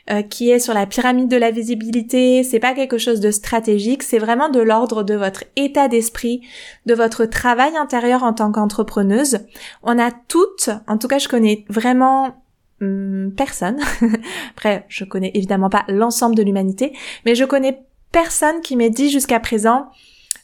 [0.10, 4.04] euh, qui est sur la pyramide de la visibilité, c'est pas quelque chose de stratégique,
[4.04, 6.41] c'est vraiment de l'ordre de votre état d'esprit,
[6.86, 9.39] de votre travail intérieur en tant qu'entrepreneuse.
[9.84, 12.36] On a toutes, en tout cas je connais vraiment
[12.84, 13.80] Hmm, personne.
[14.52, 16.93] Après, je connais évidemment pas l'ensemble de l'humanité,
[17.26, 19.89] mais je connais personne qui m'ait dit jusqu'à présent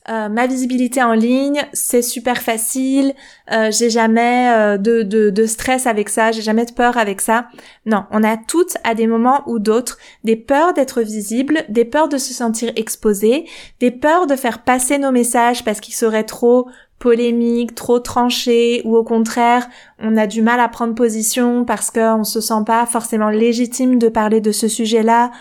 [0.08, 3.14] euh, ma visibilité en ligne, c'est super facile,
[3.52, 7.48] euh, j'ai jamais euh, de, de, stress avec ça, j'ai jamais de peur avec ça.
[7.86, 12.08] Non, on a toutes à des moments ou d'autres des peurs d'être visible, des peurs
[12.08, 13.46] de se sentir exposé,
[13.80, 18.96] des peurs de faire passer nos messages parce qu'ils seraient trop polémique, trop tranché, ou
[18.96, 19.68] au contraire,
[20.00, 24.10] on a du mal à prendre position parce qu'on se sent pas forcément légitime de
[24.10, 25.32] parler de ce sujet-là,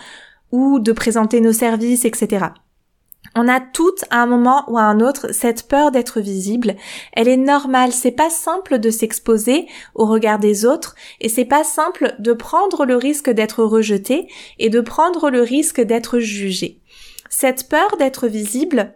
[0.51, 2.47] ou de présenter nos services, etc.
[3.41, 6.75] On a toutes à un moment ou à un autre cette peur d'être visible.
[7.13, 7.93] Elle est normale.
[7.93, 12.83] C'est pas simple de s'exposer au regard des autres et c'est pas simple de prendre
[12.85, 16.81] le risque d'être rejeté et de prendre le risque d'être jugé.
[17.29, 18.93] Cette peur d'être visible,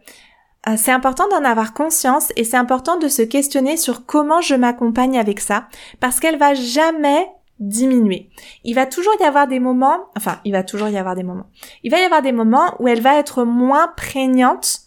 [0.68, 4.56] euh, c'est important d'en avoir conscience et c'est important de se questionner sur comment je
[4.56, 5.70] m'accompagne avec ça
[6.02, 7.30] parce qu'elle va jamais
[7.68, 8.30] diminuer.
[8.64, 11.48] Il va toujours y avoir des moments, enfin, il va toujours y avoir des moments.
[11.84, 14.82] Il va y avoir des moments où elle va être moins prégnante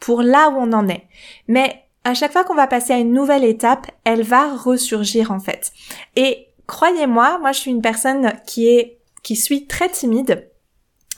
[0.00, 1.06] pour là où on en est.
[1.48, 5.38] Mais à chaque fois qu'on va passer à une nouvelle étape, elle va ressurgir en
[5.38, 5.72] fait.
[6.16, 10.50] Et croyez-moi, moi je suis une personne qui est qui suis très timide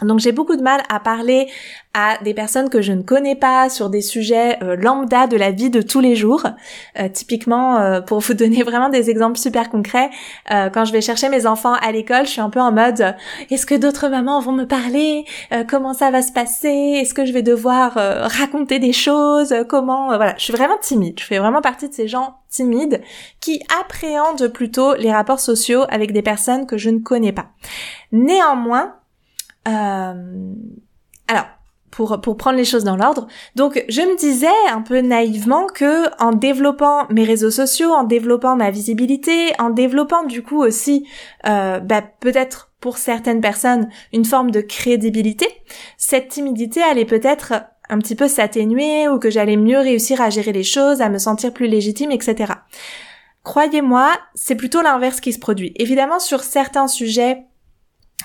[0.03, 1.49] donc j'ai beaucoup de mal à parler
[1.95, 5.53] à des personnes que je ne connais pas sur des sujets euh, lambda de la
[5.53, 6.45] vie de tous les jours.
[6.99, 10.11] Euh, typiquement, euh, pour vous donner vraiment des exemples super concrets,
[10.51, 13.15] quand je vais chercher mes enfants à l'école, je suis un peu en mode
[13.51, 15.25] est-ce que d'autres mamans vont me parler?
[15.69, 16.99] Comment ça va se passer?
[17.01, 19.55] Est-ce que je vais devoir raconter des choses?
[19.69, 21.19] Comment Voilà, je suis vraiment timide.
[21.19, 23.03] Je fais vraiment partie de ces gens timides
[23.41, 27.47] qui appréhendent plutôt les rapports sociaux avec des personnes que je ne connais pas.
[28.13, 28.95] Néanmoins,
[29.65, 31.47] alors,
[31.95, 33.29] pour, pour prendre les choses dans l'ordre.
[33.55, 38.57] Donc, je me disais un peu naïvement que en développant mes réseaux sociaux, en développant
[38.57, 41.07] ma visibilité, en développant du coup aussi,
[41.47, 45.47] euh, bah, peut-être pour certaines personnes, une forme de crédibilité,
[45.97, 47.55] cette timidité allait peut-être
[47.89, 51.19] un petit peu s'atténuer ou que j'allais mieux réussir à gérer les choses, à me
[51.19, 52.53] sentir plus légitime, etc.
[53.43, 55.73] Croyez-moi, c'est plutôt l'inverse qui se produit.
[55.77, 57.45] Évidemment, sur certains sujets,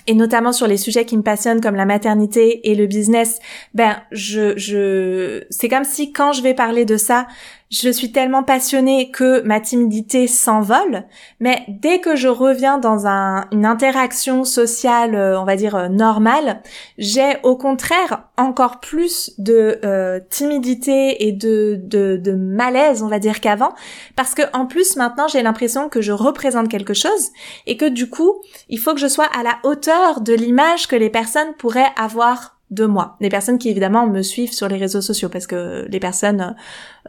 [0.10, 3.38] et notamment sur les sujets qui me passionnent comme la maternité et le business,
[3.76, 7.28] ben je je c'est comme si quand je vais parler de ça,
[7.70, 11.04] je suis tellement passionnée que ma timidité s'envole,
[11.40, 15.88] mais dès que je reviens dans un, une interaction sociale, euh, on va dire euh,
[15.88, 16.64] normale,
[16.98, 23.20] j'ai au contraire encore plus de euh, timidité et de, de, de malaise, on va
[23.20, 23.76] dire qu'avant,
[24.16, 27.30] parce que en plus maintenant j'ai l'impression que je représente quelque chose
[27.68, 30.96] et que du coup il faut que je sois à la hauteur de l'image que
[30.96, 33.18] les personnes pourraient avoir de moi.
[33.20, 36.56] Les personnes qui évidemment me suivent sur les réseaux sociaux parce que les personnes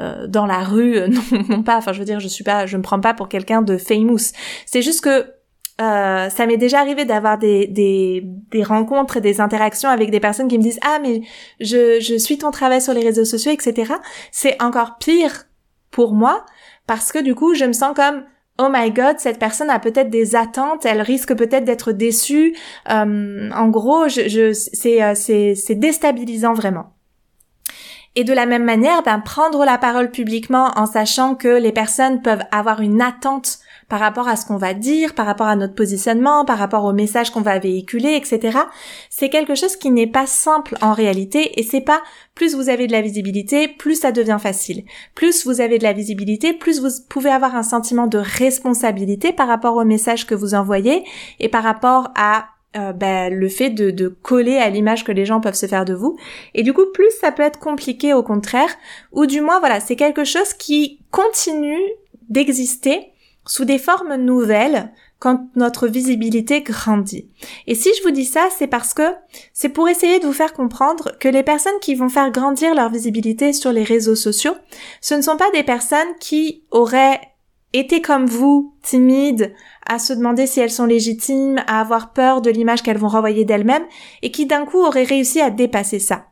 [0.01, 1.09] euh, dans la rue euh,
[1.49, 1.77] non, pas.
[1.77, 4.33] Enfin, je veux dire, je suis pas, je me prends pas pour quelqu'un de famous.
[4.65, 5.27] C'est juste que
[5.81, 10.21] euh, ça m'est déjà arrivé d'avoir des, des, des rencontres et des interactions avec des
[10.21, 11.23] personnes qui me disent ah mais
[11.59, 13.95] je, je suis ton travail sur les réseaux sociaux etc.
[14.31, 15.45] C'est encore pire
[15.91, 16.45] pour moi
[16.87, 18.25] parce que du coup je me sens comme
[18.59, 22.55] oh my god, cette personne a peut-être des attentes, elle risque peut-être d'être déçue.
[22.91, 26.93] Euh, en gros, je, je, c'est, euh, déstabilisant vraiment.
[28.17, 32.23] Et de la même manière, ben, prendre la parole publiquement en sachant que les personnes
[32.23, 33.61] peuvent avoir une attente
[33.91, 36.93] par rapport à ce qu'on va dire, par rapport à notre positionnement, par rapport au
[36.93, 38.57] message qu'on va véhiculer, etc.
[39.11, 42.01] C'est quelque chose qui n'est pas simple en réalité et c'est pas
[42.37, 44.85] plus vous avez de la visibilité, plus ça devient facile.
[45.17, 49.49] Plus vous avez de la visibilité, plus vous pouvez avoir un sentiment de responsabilité par
[49.49, 51.05] rapport au message que vous envoyez
[51.41, 55.27] et par rapport à euh, ben, le fait de, de coller à l'image que les
[55.27, 56.17] gens peuvent se faire de vous.
[56.55, 58.71] Et du coup, plus ça peut être compliqué au contraire,
[59.11, 61.83] ou du moins, voilà, c'est quelque chose qui continue
[62.29, 63.11] d'exister
[63.47, 67.29] sous des formes nouvelles quand notre visibilité grandit.
[67.67, 69.15] Et si je vous dis ça, c'est parce que
[69.53, 72.91] c'est pour essayer de vous faire comprendre que les personnes qui vont faire grandir leur
[72.91, 74.55] visibilité sur les réseaux sociaux,
[75.01, 77.21] ce ne sont pas des personnes qui auraient
[77.73, 79.55] été comme vous, timides,
[79.87, 83.45] à se demander si elles sont légitimes, à avoir peur de l'image qu'elles vont renvoyer
[83.45, 83.87] d'elles-mêmes,
[84.23, 86.30] et qui d'un coup auraient réussi à dépasser ça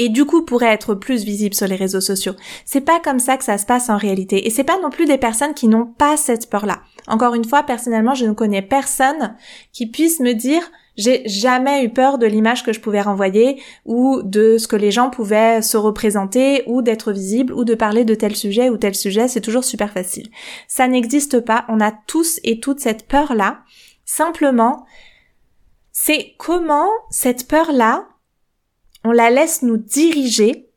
[0.00, 2.32] et du coup pourrait être plus visible sur les réseaux sociaux.
[2.64, 4.46] C'est pas comme ça que ça se passe en réalité.
[4.46, 6.80] Et c'est pas non plus des personnes qui n'ont pas cette peur-là.
[7.06, 9.36] Encore une fois, personnellement, je ne connais personne
[9.74, 10.62] qui puisse me dire
[10.96, 14.90] j'ai jamais eu peur de l'image que je pouvais renvoyer ou de ce que les
[14.90, 18.94] gens pouvaient se représenter ou d'être visible ou de parler de tel sujet ou tel
[18.94, 19.28] sujet.
[19.28, 20.30] C'est toujours super facile.
[20.66, 21.66] Ça n'existe pas.
[21.68, 23.60] On a tous et toutes cette peur-là.
[24.06, 24.86] Simplement,
[25.92, 28.09] c'est comment cette peur-là
[29.04, 30.68] on la laisse nous diriger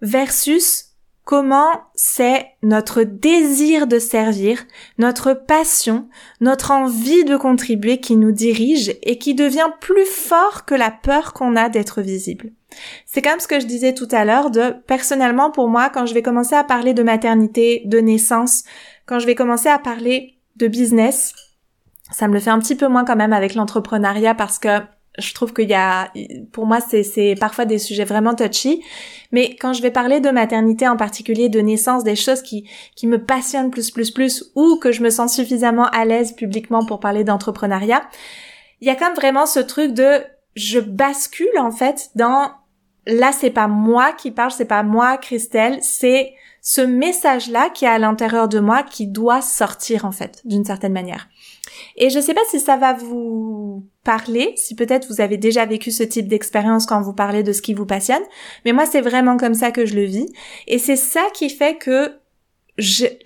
[0.00, 0.88] versus
[1.28, 4.64] comment c'est notre désir de servir,
[4.96, 6.08] notre passion,
[6.40, 11.34] notre envie de contribuer qui nous dirige et qui devient plus fort que la peur
[11.34, 12.52] qu'on a d'être visible.
[13.04, 16.14] C'est comme ce que je disais tout à l'heure de personnellement pour moi quand je
[16.14, 18.64] vais commencer à parler de maternité, de naissance,
[19.04, 21.34] quand je vais commencer à parler de business,
[22.10, 24.80] ça me le fait un petit peu moins quand même avec l'entrepreneuriat parce que
[25.18, 26.12] je trouve qu'il y a,
[26.52, 28.82] pour moi, c'est parfois des sujets vraiment touchy.
[29.32, 33.06] Mais quand je vais parler de maternité en particulier, de naissance, des choses qui, qui
[33.06, 37.00] me passionnent plus, plus, plus, ou que je me sens suffisamment à l'aise publiquement pour
[37.00, 38.02] parler d'entrepreneuriat,
[38.80, 40.22] il y a même vraiment ce truc de,
[40.54, 42.50] je bascule en fait dans,
[43.06, 47.88] là c'est pas moi qui parle, c'est pas moi Christelle, c'est ce message-là qui est
[47.88, 51.28] à l'intérieur de moi qui doit sortir en fait, d'une certaine manière.
[51.96, 55.90] Et je sais pas si ça va vous parler, si peut-être vous avez déjà vécu
[55.90, 58.22] ce type d'expérience quand vous parlez de ce qui vous passionne,
[58.64, 60.32] mais moi c'est vraiment comme ça que je le vis.
[60.66, 62.14] Et c'est ça qui fait que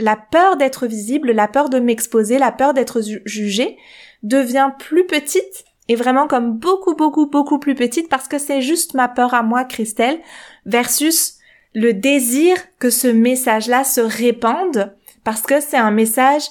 [0.00, 3.76] la peur d'être visible, la peur de m'exposer, la peur d'être jugée
[4.24, 8.94] devient plus petite et vraiment comme beaucoup beaucoup beaucoup plus petite parce que c'est juste
[8.94, 10.18] ma peur à moi, Christelle,
[10.66, 11.34] versus
[11.74, 16.42] le désir que ce message-là se répande parce que c'est un message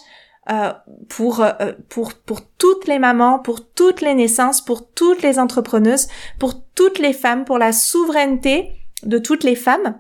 [0.50, 0.74] euh,
[1.08, 6.08] pour, euh, pour, pour toutes les mamans, pour toutes les naissances, pour toutes les entrepreneuses,
[6.40, 8.72] pour toutes les femmes, pour la souveraineté
[9.04, 10.00] de toutes les femmes,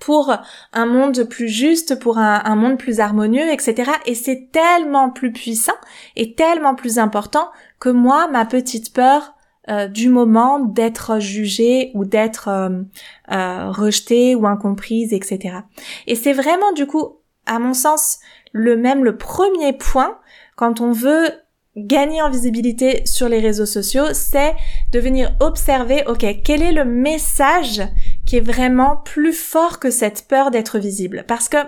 [0.00, 0.34] pour
[0.74, 3.90] un monde plus juste, pour un, monde plus harmonieux, etc.
[4.04, 5.72] Et c'est tellement plus puissant
[6.16, 7.48] et tellement plus important
[7.80, 9.34] que moi, ma petite peur
[9.70, 15.58] euh, du moment d'être jugée ou d'être euh, rejetée ou incomprise, etc.
[16.06, 18.18] Et c'est vraiment du coup, à mon sens,
[18.52, 20.18] le même le premier point
[20.56, 21.30] quand on veut
[21.76, 24.54] gagner en visibilité sur les réseaux sociaux, c'est
[24.92, 27.82] de venir observer, ok, quel est le message
[28.26, 31.24] qui est vraiment plus fort que cette peur d'être visible?
[31.26, 31.58] Parce que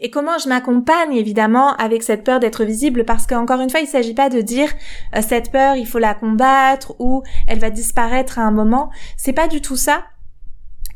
[0.00, 3.04] et comment je m'accompagne évidemment avec cette peur d'être visible?
[3.04, 4.68] Parce qu'encore une fois, il ne s'agit pas de dire
[5.14, 8.90] euh, cette peur, il faut la combattre ou elle va disparaître à un moment.
[9.16, 10.04] C'est pas du tout ça.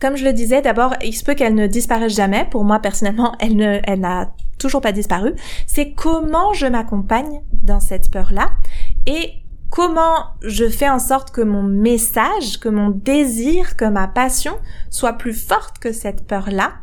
[0.00, 2.46] Comme je le disais, d'abord, il se peut qu'elle ne disparaisse jamais.
[2.50, 5.34] Pour moi, personnellement, elle ne, elle n'a toujours pas disparu.
[5.66, 8.50] C'est comment je m'accompagne dans cette peur-là
[9.06, 9.32] et
[9.70, 14.54] comment je fais en sorte que mon message, que mon désir, que ma passion
[14.90, 16.74] soit plus forte que cette peur-là.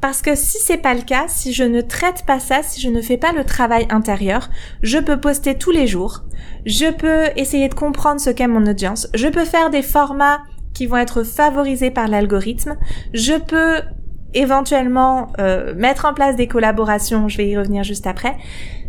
[0.00, 2.90] Parce que si c'est pas le cas, si je ne traite pas ça, si je
[2.90, 4.50] ne fais pas le travail intérieur,
[4.82, 6.24] je peux poster tous les jours,
[6.66, 10.42] je peux essayer de comprendre ce qu'est mon audience, je peux faire des formats
[10.74, 12.76] qui vont être favorisés par l'algorithme.
[13.14, 13.80] Je peux
[14.34, 18.36] éventuellement euh, mettre en place des collaborations, je vais y revenir juste après.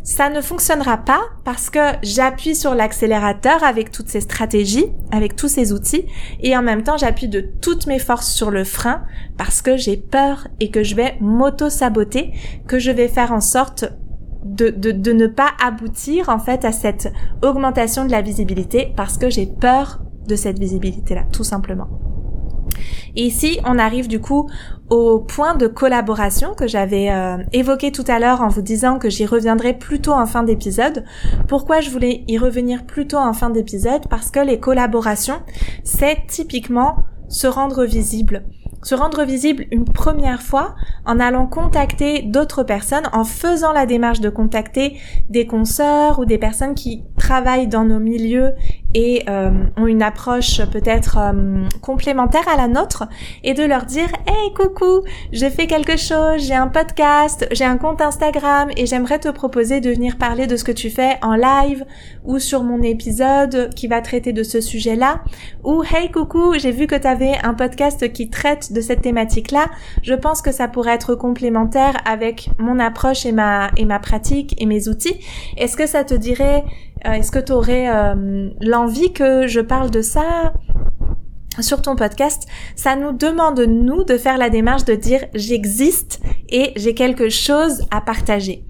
[0.04, 5.48] Ça ne fonctionnera pas parce que j'appuie sur l'accélérateur avec toutes ces stratégies, avec tous
[5.48, 6.06] ces outils,
[6.42, 9.04] et en même temps j'appuie de toutes mes forces sur le frein
[9.38, 12.34] parce que j'ai peur et que je vais m'auto-saboter,
[12.68, 13.86] que je vais faire en sorte
[14.44, 19.18] de, de, de ne pas aboutir en fait à cette augmentation de la visibilité parce
[19.18, 21.88] que j'ai peur de cette visibilité-là, tout simplement.
[23.16, 24.50] Et ici, on arrive du coup
[24.90, 29.10] au point de collaboration que j'avais euh, évoqué tout à l'heure en vous disant que
[29.10, 31.06] j'y reviendrai plutôt en fin d'épisode.
[31.48, 34.08] Pourquoi je voulais y revenir plutôt en fin d'épisode?
[34.10, 35.42] Parce que les collaborations,
[35.84, 36.98] c'est typiquement
[37.30, 38.44] se rendre visible,
[38.84, 44.22] se rendre visible une première fois en allant contacter d'autres personnes, en faisant la démarche
[44.22, 44.98] de contacter
[45.30, 48.52] des consoeurs ou des personnes qui travaillent dans nos milieux
[48.96, 53.04] et euh, ont une approche peut-être euh, complémentaire à la nôtre
[53.44, 57.78] et de leur dire hey coucou j'ai fait quelque chose j'ai un podcast j'ai un
[57.78, 61.36] compte Instagram et j'aimerais te proposer de venir parler de ce que tu fais en
[61.36, 61.86] live
[62.24, 65.22] ou sur mon épisode qui va traiter de ce sujet là
[65.64, 69.52] ou hey coucou j'ai vu que tu avais un podcast qui traite de cette thématique
[69.52, 69.68] là
[70.02, 74.56] je pense que ça pourrait être complémentaire avec mon approche et ma et ma pratique
[74.58, 75.20] et mes outils.
[75.58, 76.64] Est-ce que ça te dirait
[77.14, 80.54] est-ce que tu aurais euh, l'envie que je parle de ça
[81.62, 86.72] sur ton podcast, ça nous demande nous de faire la démarche de dire j'existe et
[86.76, 88.64] j'ai quelque chose à partager.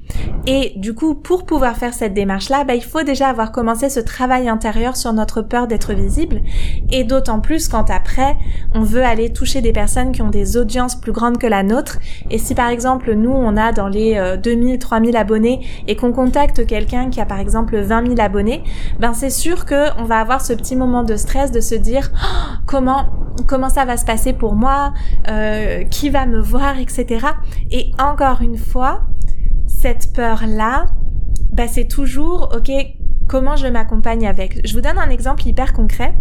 [0.48, 4.00] Et du coup, pour pouvoir faire cette démarche-là, bah, il faut déjà avoir commencé ce
[4.00, 6.42] travail intérieur sur notre peur d'être visible.
[6.92, 8.38] Et d'autant plus quand après,
[8.76, 11.98] on veut aller toucher des personnes qui ont des audiences plus grandes que la nôtre.
[12.30, 16.12] Et si par exemple, nous, on a dans les 2000, euh, 3000 abonnés et qu'on
[16.12, 18.64] contacte quelqu'un qui a par exemple 20 000 abonnés,
[19.00, 22.12] ben c'est sûr que on va avoir ce petit moment de stress de se dire
[22.14, 22.56] oh,
[23.48, 24.94] comment ça va se passer pour moi,
[25.28, 27.28] euh, qui va me voir, etc.
[27.72, 29.04] Et encore une fois,
[29.68, 30.88] cette peur-là,
[31.52, 32.72] bah, c'est toujours, ok,
[33.28, 34.66] comment je m'accompagne avec?
[34.68, 36.16] Je vous donne un exemple hyper concret.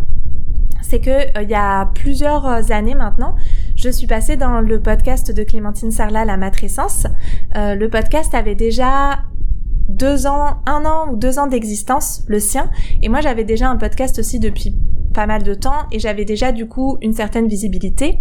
[0.83, 3.37] C'est que euh, y a plusieurs années maintenant,
[3.75, 7.07] je suis passée dans le podcast de Clémentine Sarlat, La Matrescence.
[7.57, 9.21] Euh, le podcast avait déjà
[9.89, 12.71] deux ans, un an ou deux ans d'existence, le sien.
[13.03, 14.77] Et moi, j'avais déjà un podcast aussi depuis
[15.15, 18.19] pas mal de temps et j'avais déjà du coup une certaine visibilité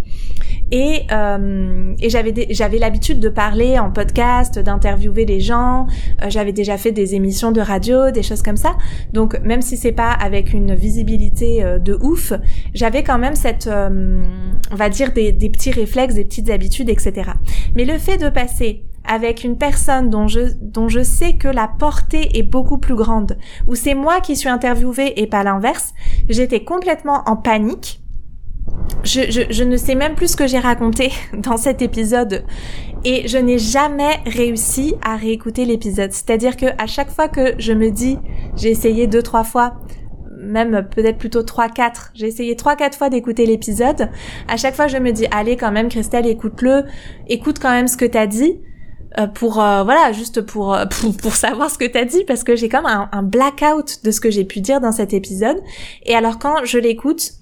[0.70, 5.86] et, euh, et j'avais j'avais l'habitude de parler en podcast, d'interviewer les gens,
[6.22, 8.76] euh, j'avais déjà fait des émissions de radio, des choses comme ça.
[9.12, 12.32] Donc même si c'est pas avec une visibilité euh, de ouf,
[12.72, 17.30] j'avais quand même cette on va dire des, des petits réflexes, des petites habitudes, etc.
[17.74, 21.68] Mais le fait de passer avec une personne dont je, dont je sais que la
[21.68, 23.36] portée est beaucoup plus grande,
[23.66, 25.94] où c'est moi qui suis interviewée et pas l'inverse,
[26.28, 28.00] j'étais complètement en panique.
[29.02, 32.44] Je, je, je, ne sais même plus ce que j'ai raconté dans cet épisode
[33.04, 36.12] et je n'ai jamais réussi à réécouter l'épisode.
[36.12, 38.18] C'est-à-dire que à chaque fois que je me dis,
[38.56, 39.74] j'ai essayé deux trois fois,
[40.40, 44.08] même peut-être plutôt trois quatre, j'ai essayé trois quatre fois d'écouter l'épisode.
[44.48, 46.84] À chaque fois je me dis, allez quand même Christelle, écoute-le,
[47.28, 48.60] écoute quand même ce que t'as dit
[49.34, 52.56] pour euh, voilà juste pour, euh, pour, pour savoir ce que t'as dit parce que
[52.56, 55.60] j'ai comme un, un blackout de ce que j'ai pu dire dans cet épisode.
[56.04, 57.32] Et alors quand je l'écoute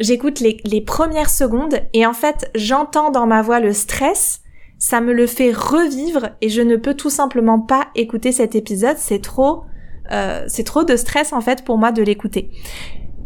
[0.00, 4.40] j'écoute les, les premières secondes et en fait j'entends dans ma voix le stress.
[4.78, 8.96] Ça me le fait revivre et je ne peux tout simplement pas écouter cet épisode.
[8.98, 9.62] C'est trop
[10.10, 12.50] euh, c'est trop de stress en fait pour moi de l'écouter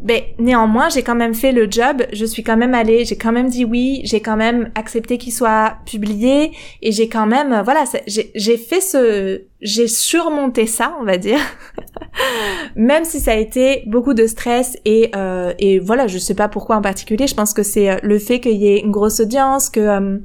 [0.03, 2.03] ben néanmoins j'ai quand même fait le job.
[2.13, 5.33] Je suis quand même allée j'ai quand même dit oui j'ai quand même accepté qu'il
[5.33, 11.05] soit publié et j'ai quand même euh, voilà j'ai fait ce j'ai surmonté ça on
[11.05, 11.39] va dire.
[12.77, 16.49] Même si ça a été beaucoup de stress et euh, et voilà je sais pas
[16.49, 17.27] pourquoi en particulier.
[17.27, 20.19] Je pense que c'est euh, le fait qu'il y ait une grosse audience que euh,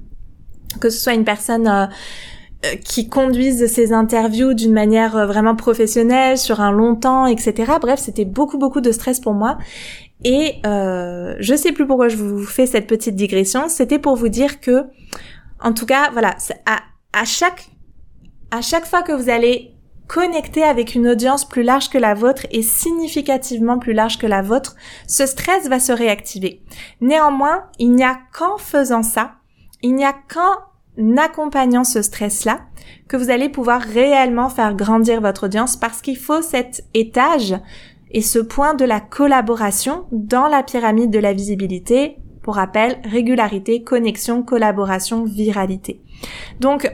[0.80, 1.86] que ce soit une personne euh,
[2.84, 7.74] qui conduisent ces interviews d'une manière euh, vraiment professionnelle sur un long temps, etc.
[7.82, 9.58] Bref, c'était beaucoup beaucoup de stress pour moi.
[10.24, 13.68] Et euh, je sais plus pourquoi je vous fais cette petite digression.
[13.68, 14.84] C'était pour vous dire que,
[15.60, 16.36] en tout cas, voilà,
[16.68, 16.78] à,
[17.14, 17.70] à chaque
[18.52, 19.74] à chaque fois que vous allez
[20.08, 24.42] connecter avec une audience plus large que la vôtre et significativement plus large que la
[24.42, 24.76] vôtre,
[25.08, 26.62] ce stress va se réactiver.
[27.00, 29.36] Néanmoins, il n'y a qu'en faisant ça,
[29.82, 30.71] il n'y a qu'en
[31.18, 32.62] accompagnant ce stress-là
[33.08, 37.56] que vous allez pouvoir réellement faire grandir votre audience parce qu'il faut cet étage
[38.12, 42.18] et ce point de la collaboration dans la pyramide de la visibilité.
[42.44, 46.02] Pour rappel, régularité, connexion, collaboration, viralité.
[46.60, 46.86] Donc,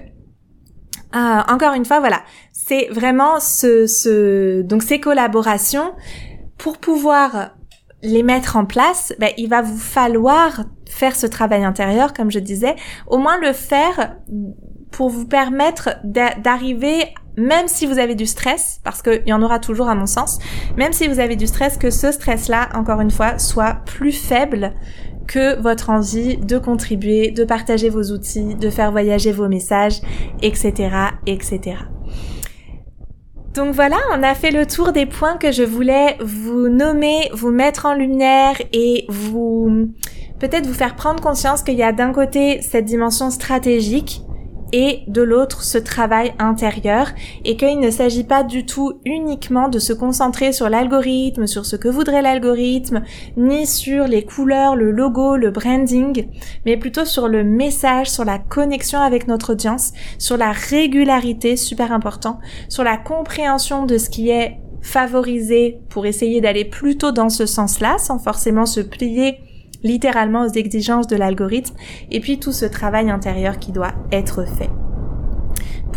[1.16, 2.22] euh, encore une fois, voilà,
[2.52, 5.94] c'est vraiment ce, ce, donc ces collaborations
[6.58, 7.52] pour pouvoir
[8.04, 12.40] les mettre en place, ben, il va vous falloir faire ce travail intérieur, comme je
[12.40, 12.76] disais,
[13.08, 14.18] au moins le faire
[14.92, 19.60] pour vous permettre d'arriver, même si vous avez du stress, parce qu'il y en aura
[19.60, 20.40] toujours à mon sens,
[20.78, 24.74] même si vous avez du stress, que ce stress-là, encore une fois, soit plus faible
[25.28, 30.02] que votre envie de contribuer, de partager vos outils, de faire voyager vos messages,
[30.42, 30.90] etc.,
[31.26, 31.76] etc.
[33.54, 37.52] Donc voilà, on a fait le tour des points que je voulais vous nommer, vous
[37.52, 39.90] mettre en lumière et vous
[40.40, 44.22] peut-être vous faire prendre conscience qu'il y a d'un côté cette dimension stratégique
[44.74, 47.08] et de l'autre ce travail intérieur
[47.46, 51.76] et qu'il ne s'agit pas du tout uniquement de se concentrer sur l'algorithme, sur ce
[51.76, 53.04] que voudrait l'algorithme,
[53.38, 56.28] ni sur les couleurs, le logo, le branding,
[56.66, 61.92] mais plutôt sur le message, sur la connexion avec notre audience, sur la régularité, super
[61.92, 62.40] important,
[62.70, 67.98] sur la compréhension de ce qui est favorisé pour essayer d'aller plutôt dans ce sens-là
[67.98, 69.40] sans forcément se plier
[69.84, 71.76] littéralement aux exigences de l'algorithme,
[72.12, 74.70] et puis tout ce travail intérieur qui doit être fait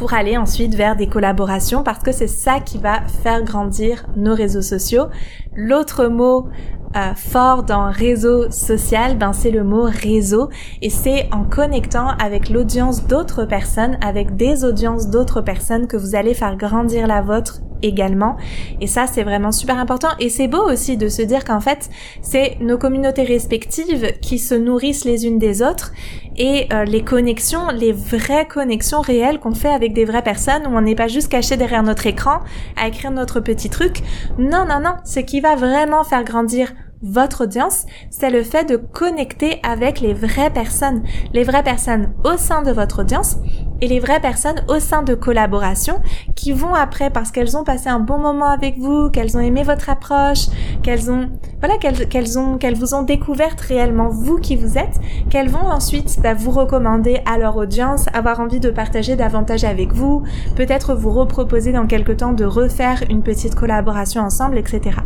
[0.00, 4.34] pour aller ensuite vers des collaborations parce que c'est ça qui va faire grandir nos
[4.34, 5.08] réseaux sociaux.
[5.54, 6.48] L'autre mot
[6.96, 10.48] euh, fort dans réseau social, ben c'est le mot réseau
[10.82, 16.16] et c'est en connectant avec l'audience d'autres personnes, avec des audiences d'autres personnes que vous
[16.16, 18.36] allez faire grandir la vôtre également.
[18.80, 20.08] Et ça, c'est vraiment super important.
[20.18, 21.90] Et c'est beau aussi de se dire qu'en fait,
[22.22, 25.92] c'est nos communautés respectives qui se nourrissent les unes des autres
[26.36, 30.76] et euh, les connexions, les vraies connexions réelles qu'on fait avec des vraies personnes où
[30.76, 32.40] on n'est pas juste caché derrière notre écran
[32.76, 33.98] à écrire notre petit truc.
[34.38, 34.94] Non, non, non.
[35.04, 36.72] Ce qui va vraiment faire grandir
[37.02, 42.36] votre audience, c'est le fait de connecter avec les vraies personnes, les vraies personnes au
[42.36, 43.36] sein de votre audience
[43.80, 46.00] et les vraies personnes au sein de collaborations
[46.34, 49.62] qui vont après parce qu'elles ont passé un bon moment avec vous, qu'elles ont aimé
[49.62, 50.46] votre approche,
[50.82, 51.28] qu'elles ont
[51.60, 56.18] voilà qu'elles ont qu'elles vous ont découverte réellement vous qui vous êtes, qu'elles vont ensuite
[56.22, 60.22] bah, vous recommander à leur audience, avoir envie de partager davantage avec vous,
[60.56, 64.96] peut-être vous reproposer dans quelque temps de refaire une petite collaboration ensemble, etc.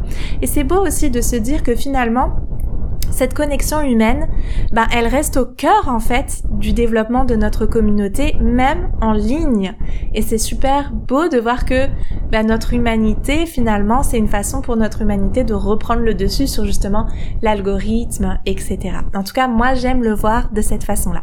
[0.43, 2.37] Et c'est beau aussi de se dire que finalement,
[3.15, 4.29] cette connexion humaine,
[4.73, 9.75] ben, elle reste au cœur en fait du développement de notre communauté, même en ligne.
[10.15, 11.87] Et c'est super beau de voir que
[12.31, 16.65] ben, notre humanité, finalement, c'est une façon pour notre humanité de reprendre le dessus sur
[16.65, 17.07] justement
[17.41, 18.79] l'algorithme, etc.
[19.15, 21.23] En tout cas, moi, j'aime le voir de cette façon-là.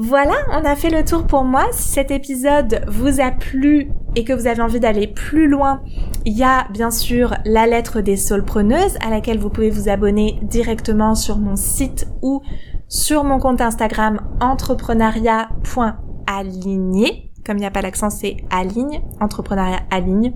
[0.00, 1.66] Voilà, on a fait le tour pour moi.
[1.72, 5.80] Si cet épisode vous a plu et que vous avez envie d'aller plus loin,
[6.24, 10.40] il y a bien sûr la lettre des solpreneuses à laquelle vous pouvez vous abonner
[10.42, 12.42] directement sur mon site ou
[12.88, 17.30] sur mon compte Instagram entrepreneuriat.aligné.
[17.46, 20.32] Comme il n'y a pas l'accent, c'est aligne, entrepreneuriat aligne.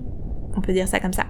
[0.55, 1.25] On peut dire ça comme ça.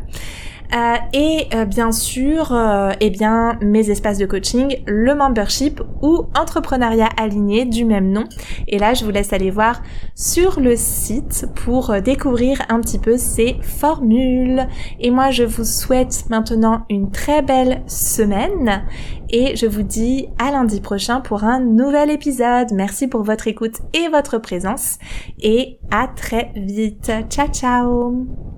[0.73, 6.25] Euh, et euh, bien sûr, euh, eh bien mes espaces de coaching, le membership ou
[6.35, 8.23] entrepreneuriat aligné du même nom.
[8.67, 9.81] Et là, je vous laisse aller voir
[10.15, 14.67] sur le site pour découvrir un petit peu ces formules.
[14.99, 18.83] Et moi, je vous souhaite maintenant une très belle semaine
[19.29, 22.71] et je vous dis à lundi prochain pour un nouvel épisode.
[22.73, 24.97] Merci pour votre écoute et votre présence
[25.41, 27.11] et à très vite.
[27.29, 28.52] Ciao ciao